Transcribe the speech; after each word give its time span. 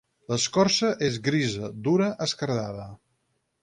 L'escorça 0.31 0.89
és 1.09 1.21
grisa, 1.29 1.71
dura, 1.91 2.11
esquerdada. 2.31 2.93